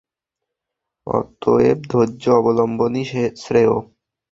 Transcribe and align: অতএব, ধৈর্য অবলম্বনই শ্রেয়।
অতএব, 1.07 1.77
ধৈর্য 1.91 2.23
অবলম্বনই 2.39 3.03
শ্রেয়। 3.37 3.71